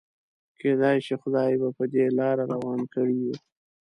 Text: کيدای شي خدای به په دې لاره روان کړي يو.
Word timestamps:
کيدای 0.59 0.97
شي 1.05 1.15
خدای 1.21 1.53
به 1.61 1.69
په 1.77 1.83
دې 1.93 2.05
لاره 2.17 2.43
روان 2.53 2.79
کړي 2.93 3.17
يو. 3.23 3.35